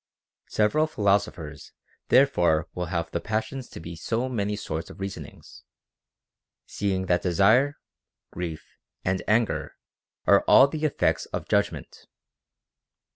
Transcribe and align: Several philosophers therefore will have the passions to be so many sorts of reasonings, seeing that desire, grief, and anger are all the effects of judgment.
Several 0.49 0.87
philosophers 0.87 1.73
therefore 2.07 2.67
will 2.73 2.87
have 2.87 3.11
the 3.11 3.19
passions 3.21 3.69
to 3.69 3.79
be 3.79 3.95
so 3.95 4.27
many 4.27 4.55
sorts 4.55 4.89
of 4.89 4.99
reasonings, 4.99 5.63
seeing 6.65 7.05
that 7.05 7.21
desire, 7.21 7.77
grief, 8.31 8.65
and 9.05 9.21
anger 9.27 9.75
are 10.25 10.43
all 10.47 10.67
the 10.67 10.85
effects 10.85 11.27
of 11.27 11.47
judgment. 11.47 12.07